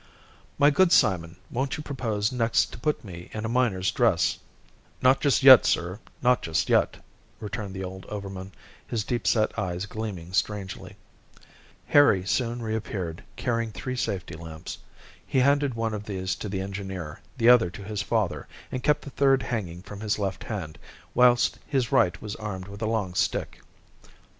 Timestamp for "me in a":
3.05-3.47